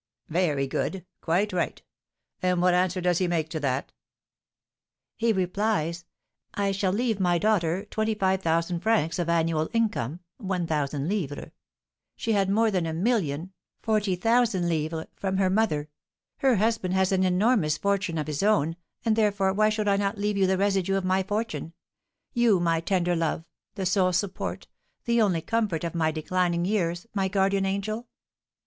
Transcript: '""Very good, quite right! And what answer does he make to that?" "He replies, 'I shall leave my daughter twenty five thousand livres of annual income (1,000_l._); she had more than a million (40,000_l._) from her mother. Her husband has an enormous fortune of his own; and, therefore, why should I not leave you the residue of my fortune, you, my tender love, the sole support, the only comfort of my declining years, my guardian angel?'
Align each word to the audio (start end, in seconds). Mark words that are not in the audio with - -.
'""Very 0.29 0.65
good, 0.65 1.05
quite 1.21 1.53
right! 1.53 1.79
And 2.41 2.59
what 2.59 2.73
answer 2.73 3.01
does 3.01 3.19
he 3.19 3.27
make 3.27 3.49
to 3.49 3.59
that?" 3.59 3.93
"He 5.15 5.31
replies, 5.31 6.05
'I 6.55 6.71
shall 6.71 6.91
leave 6.91 7.19
my 7.19 7.37
daughter 7.37 7.85
twenty 7.85 8.15
five 8.15 8.41
thousand 8.41 8.83
livres 8.83 9.19
of 9.19 9.29
annual 9.29 9.69
income 9.73 10.21
(1,000_l._); 10.41 11.51
she 12.15 12.31
had 12.31 12.49
more 12.49 12.71
than 12.71 12.87
a 12.87 12.93
million 12.95 13.53
(40,000_l._) 13.83 15.07
from 15.15 15.37
her 15.37 15.51
mother. 15.51 15.87
Her 16.37 16.55
husband 16.55 16.95
has 16.95 17.11
an 17.11 17.23
enormous 17.23 17.77
fortune 17.77 18.17
of 18.17 18.25
his 18.25 18.41
own; 18.41 18.77
and, 19.05 19.15
therefore, 19.15 19.53
why 19.53 19.69
should 19.69 19.87
I 19.87 19.97
not 19.97 20.17
leave 20.17 20.35
you 20.35 20.47
the 20.47 20.57
residue 20.57 20.95
of 20.95 21.05
my 21.05 21.21
fortune, 21.21 21.73
you, 22.33 22.59
my 22.59 22.79
tender 22.81 23.15
love, 23.15 23.43
the 23.75 23.85
sole 23.85 24.13
support, 24.13 24.65
the 25.05 25.21
only 25.21 25.41
comfort 25.43 25.83
of 25.83 25.93
my 25.93 26.09
declining 26.09 26.65
years, 26.65 27.05
my 27.13 27.27
guardian 27.27 27.67
angel?' 27.67 28.07